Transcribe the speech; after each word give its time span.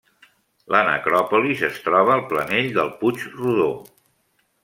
La 0.75 0.79
necròpolis 0.87 1.61
es 1.67 1.77
troba 1.89 2.15
al 2.15 2.25
planell 2.33 2.73
del 2.79 2.91
Puig 3.03 3.23
Rodó. 3.37 3.71